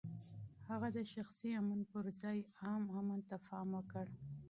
هغه 0.69 0.87
د 0.97 0.99
شخصي 1.13 1.49
امن 1.61 1.79
پر 1.91 2.05
ځای 2.21 2.39
عام 2.61 2.83
امن 2.99 3.19
ته 3.29 3.35
پام 3.47 3.67
وکړ. 3.77 4.05